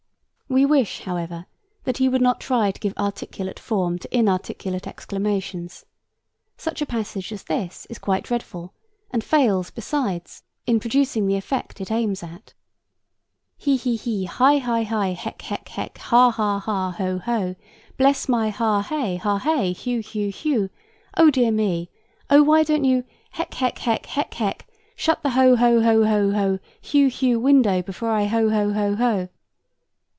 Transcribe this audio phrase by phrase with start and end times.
[0.53, 1.45] We wish, however,
[1.85, 5.85] that he would not try to give articulate form to inarticulate exclamations.
[6.57, 8.73] Such a passage as this is quite dreadful
[9.11, 12.53] and fails, besides, in producing the effect it aims at:
[13.55, 16.91] 'He he he, hi hi hi, hec hec hec, ha ha ha!
[16.97, 17.55] ho ho!
[17.95, 18.81] Bless my hey ha!
[18.81, 19.37] hey ha!
[19.73, 20.69] hugh hugh hugh!
[21.15, 21.89] Oh dear me!
[22.29, 24.67] Oh why don't you heck heck heck heck heck!
[24.97, 29.29] shut the ho ho ho ho hugh hugh window before I ho ho ho ho!'